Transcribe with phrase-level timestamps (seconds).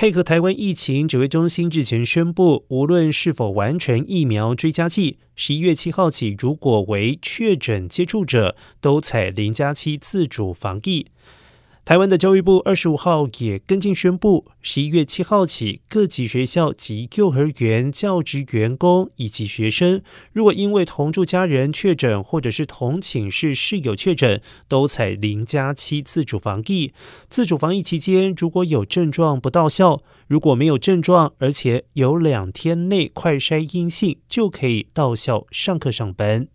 [0.00, 11.08] 配合台湾疫情指挥中心日前宣布，无论是否完成疫苗追加剂，十一月七号起，如果为确诊接触者，都采零加七自主防疫。
[11.90, 20.00] 台湾的教育部二十五号也跟进宣布，十一月七号起，各级学校及幼儿园教职员工以及学生，
[20.32, 26.92] 如果因为同住家人确诊，或者是同寝室室友确诊，都采零加七自主防疫。
[27.28, 36.46] 自主防疫期间，如果有症状不到校，如果没有症状，而且有两天内快筛阴性，就可以到校上课上班。